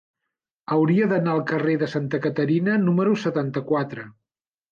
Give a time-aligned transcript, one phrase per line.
[0.75, 4.07] Hauria d'anar al carrer de Santa Caterina número setanta-quatre.